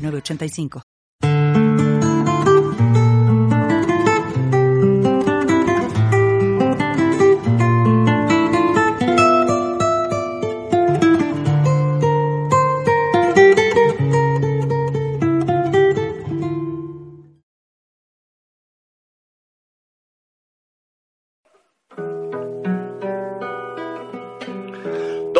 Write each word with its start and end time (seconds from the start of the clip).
85 0.00 0.80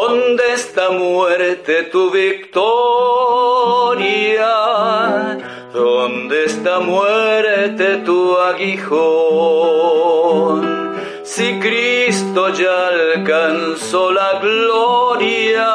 ¿Dónde 0.00 0.54
está 0.54 0.90
muerte 0.92 1.82
tu 1.92 2.10
victoria? 2.10 2.64
¿Dónde 5.74 6.46
está 6.46 6.80
muerte 6.80 7.98
tu 7.98 8.34
aguijón? 8.38 8.80
Si 11.22 11.60
Cristo 11.60 12.48
ya 12.48 12.88
alcanzó 12.88 14.10
la 14.10 14.40
gloria, 14.40 15.68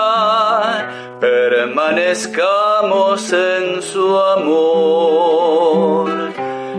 permanezcamos 1.19 3.31
en 3.31 3.83
su 3.83 4.19
amor, 4.19 6.09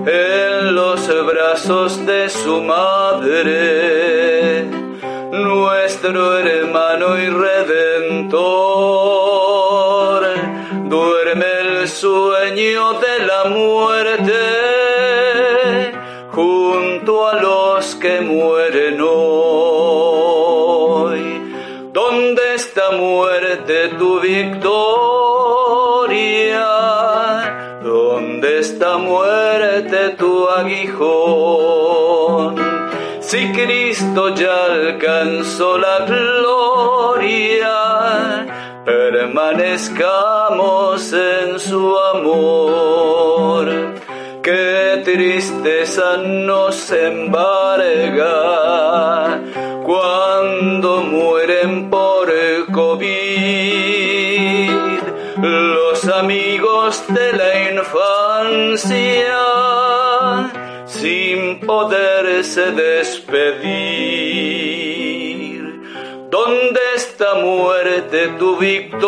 en 0.04 0.74
los 0.74 1.08
brazos 1.24 2.04
de 2.04 2.28
su 2.28 2.60
madre 2.60 4.75
nuestro 5.42 6.38
hermano 6.38 7.18
y 7.18 7.28
redentor. 7.28 8.36
Duerme 10.88 11.46
el 11.60 11.88
sueño 11.88 12.94
de 12.94 13.18
la 13.26 13.44
muerte 13.44 14.32
junto 16.32 17.28
a 17.28 17.34
los 17.40 17.94
que 17.96 18.20
mueren 18.20 19.00
hoy. 19.00 20.36
¿Dónde 21.92 22.54
está 22.54 22.90
muerte 22.92 23.88
tu 23.98 24.20
victoria? 24.20 24.66
¿Dónde 27.82 28.58
está 28.60 28.96
muerte 28.98 30.10
tu 30.18 30.48
aguijón? 30.48 31.85
Si 33.26 33.50
Cristo 33.50 34.34
ya 34.36 34.66
alcanzó 34.66 35.78
la 35.78 36.06
gloria, 36.06 37.74
permanezcamos 38.84 41.12
en 41.12 41.58
su 41.58 41.98
amor. 42.14 43.94
Qué 44.44 45.02
tristeza 45.04 46.18
nos 46.18 46.92
embarga 46.92 48.30
cuando 49.82 51.02
mueren 51.02 51.90
por 51.90 52.32
COVID 52.70 54.70
los 55.42 56.08
amigos 56.08 57.02
de 57.08 57.32
la 57.32 57.70
infancia 57.72 59.36
sin 61.00 61.60
poderse 61.60 62.72
despedir. 62.72 63.56
¿Dónde 66.30 66.80
está 66.94 67.34
muerte 67.34 68.28
tu 68.38 68.56
victoria? 68.56 69.04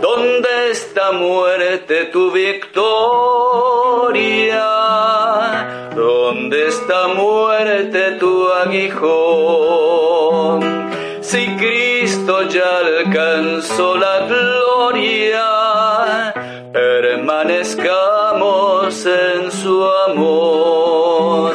¿Dónde 0.00 0.72
está 0.72 1.12
muerte 1.12 2.06
tu 2.06 2.32
victoria? 2.32 2.82
¿Dónde 7.02 7.02
está 7.02 7.20
muerte 7.20 8.12
tu 8.20 8.48
aguijón? 8.48 10.60
Si 11.20 11.48
Cristo 11.56 12.42
ya 12.48 12.78
alcanzó 12.78 13.96
la 13.96 14.20
gloria, 14.26 16.32
permanezcamos 16.72 19.06
en 19.06 19.50
su 19.50 19.84
amor. 20.06 21.54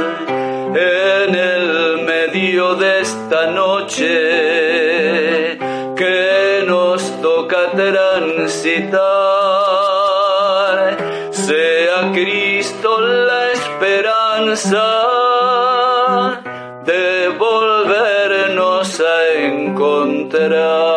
En 0.76 1.36
el 1.36 2.02
medio 2.06 2.76
de 2.76 3.00
esta 3.02 3.48
noche 3.52 4.08
que 5.96 6.66
nos 6.68 7.02
toca 7.22 7.72
transitar, 7.72 8.98
sea 11.32 12.12
Cristo 12.14 13.00
la 13.00 13.52
esperanza 13.54 15.27
de 16.84 17.30
volvernos 17.38 19.00
a 19.00 19.34
encontrar. 19.46 20.97